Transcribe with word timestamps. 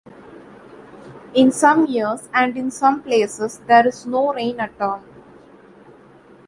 In 1.35 1.51
some 1.51 1.85
years 1.85 2.27
and 2.33 2.57
in 2.57 2.71
some 2.71 3.03
places 3.03 3.59
there 3.67 3.87
is 3.87 4.07
no 4.07 4.33
rain 4.33 4.59
at 4.59 4.73
all. 4.81 5.03